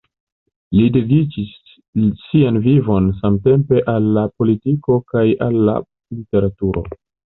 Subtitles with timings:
[0.77, 1.51] Li dediĉis
[2.23, 6.89] sian vivon samtempe al la politiko kaj al la literaturo.